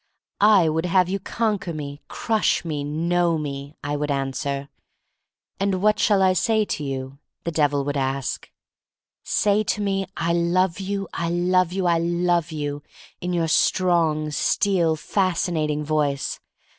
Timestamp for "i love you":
10.17-11.07, 11.13-11.85, 11.85-12.81